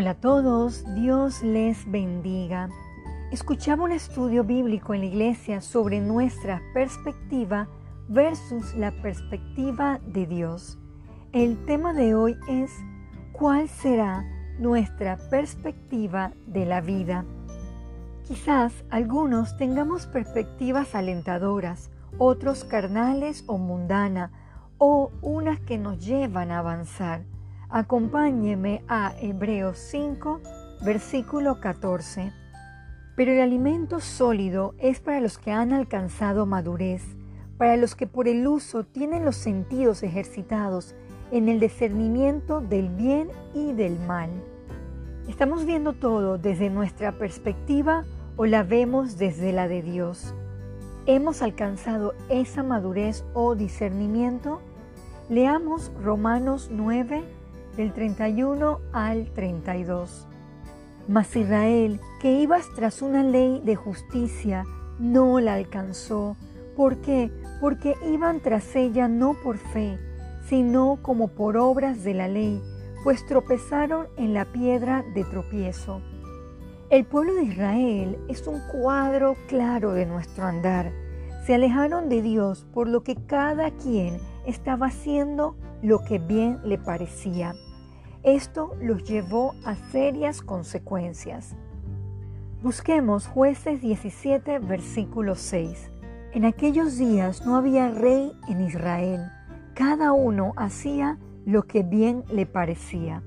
[0.00, 2.70] Hola a todos, Dios les bendiga.
[3.32, 7.68] Escuchaba un estudio bíblico en la iglesia sobre nuestra perspectiva
[8.08, 10.78] versus la perspectiva de Dios.
[11.32, 12.72] El tema de hoy es
[13.32, 14.24] ¿cuál será
[14.58, 17.26] nuestra perspectiva de la vida?
[18.26, 24.32] Quizás algunos tengamos perspectivas alentadoras, otros carnales o mundana,
[24.78, 27.20] o unas que nos llevan a avanzar.
[27.72, 30.40] Acompáñeme a Hebreos 5,
[30.84, 32.32] versículo 14.
[33.14, 37.04] Pero el alimento sólido es para los que han alcanzado madurez,
[37.58, 40.96] para los que por el uso tienen los sentidos ejercitados
[41.30, 44.30] en el discernimiento del bien y del mal.
[45.28, 48.02] ¿Estamos viendo todo desde nuestra perspectiva
[48.36, 50.34] o la vemos desde la de Dios?
[51.06, 54.60] ¿Hemos alcanzado esa madurez o discernimiento?
[55.28, 57.22] Leamos Romanos 9,
[57.76, 60.26] del 31 al 32.
[61.08, 64.64] Mas Israel, que ibas tras una ley de justicia,
[64.98, 66.36] no la alcanzó.
[66.76, 67.32] ¿Por qué?
[67.60, 69.98] Porque iban tras ella no por fe,
[70.46, 72.62] sino como por obras de la ley,
[73.02, 76.00] pues tropezaron en la piedra de tropiezo.
[76.90, 80.92] El pueblo de Israel es un cuadro claro de nuestro andar.
[81.46, 84.18] Se alejaron de Dios por lo que cada quien
[84.50, 87.54] estaba haciendo lo que bien le parecía.
[88.22, 91.56] Esto los llevó a serias consecuencias.
[92.62, 95.90] Busquemos jueces 17, versículo 6.
[96.32, 99.30] En aquellos días no había rey en Israel.
[99.74, 103.22] Cada uno hacía lo que bien le parecía.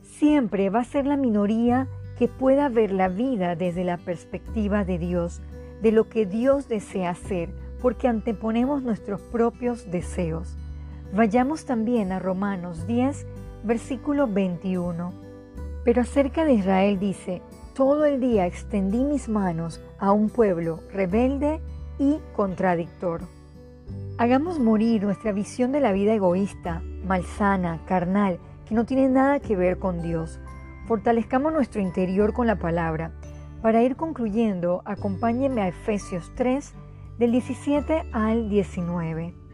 [0.00, 1.86] Siempre va a ser la minoría
[2.18, 5.42] que pueda ver la vida desde la perspectiva de Dios,
[5.82, 10.56] de lo que Dios desea hacer, porque anteponemos nuestros propios deseos.
[11.14, 13.26] Vayamos también a Romanos 10,
[13.64, 15.12] versículo 21.
[15.84, 17.42] Pero acerca de Israel dice,
[17.74, 21.60] todo el día extendí mis manos a un pueblo rebelde
[21.98, 23.22] y contradictor.
[24.18, 29.56] Hagamos morir nuestra visión de la vida egoísta, malsana, carnal, que no tiene nada que
[29.56, 30.40] ver con Dios.
[30.86, 33.12] Fortalezcamos nuestro interior con la palabra.
[33.62, 36.74] Para ir concluyendo, acompáñenme a Efesios 3,
[37.18, 39.46] del 17 al 19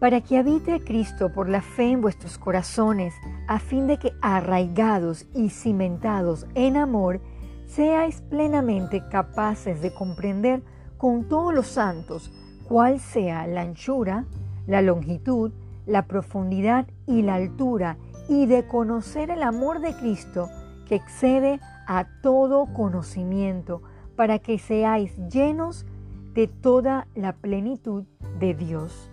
[0.00, 3.14] para que habite Cristo por la fe en vuestros corazones,
[3.46, 7.20] a fin de que arraigados y cimentados en amor,
[7.66, 10.62] seáis plenamente capaces de comprender
[10.96, 12.32] con todos los santos
[12.66, 14.24] cuál sea la anchura,
[14.66, 15.52] la longitud,
[15.86, 20.48] la profundidad y la altura, y de conocer el amor de Cristo
[20.86, 23.82] que excede a todo conocimiento,
[24.16, 25.84] para que seáis llenos
[26.34, 28.04] de toda la plenitud
[28.38, 29.10] de Dios.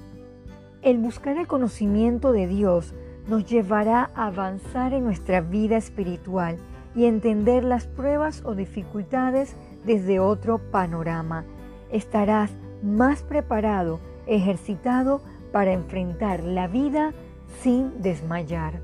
[0.82, 2.94] El buscar el conocimiento de Dios
[3.28, 6.58] nos llevará a avanzar en nuestra vida espiritual
[6.96, 11.46] y entender las pruebas o dificultades desde otro panorama.
[11.92, 12.52] Estarás
[12.82, 17.14] más preparado, ejercitado para enfrentar la vida
[17.62, 18.82] sin desmayar.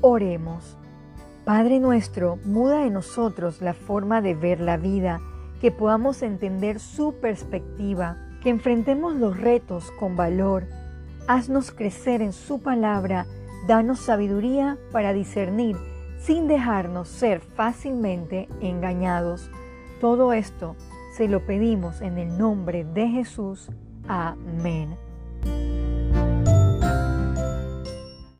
[0.00, 0.76] Oremos.
[1.44, 5.20] Padre nuestro, muda en nosotros la forma de ver la vida,
[5.64, 10.66] que podamos entender su perspectiva, que enfrentemos los retos con valor,
[11.26, 13.24] Haznos crecer en su palabra,
[13.66, 15.74] danos sabiduría para discernir
[16.18, 19.50] sin dejarnos ser fácilmente engañados.
[20.02, 20.76] Todo esto
[21.16, 23.70] se lo pedimos en el nombre de Jesús.
[24.06, 24.98] Amén.